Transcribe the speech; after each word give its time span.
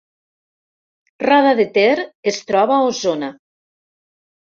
Roda 1.27 1.53
de 1.61 1.67
Ter 1.77 2.03
es 2.35 2.43
troba 2.51 2.81
a 2.83 2.91
Osona 2.91 3.33